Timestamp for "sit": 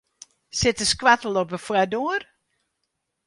0.59-0.77